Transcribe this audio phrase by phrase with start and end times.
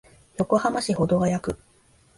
[0.39, 1.59] 横浜市保土ケ谷区